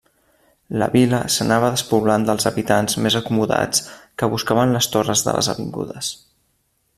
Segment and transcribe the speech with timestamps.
[0.83, 3.85] La Vila s'anava despoblant dels habitants més acomodats
[4.23, 6.11] que buscaven les torres de les avingudes.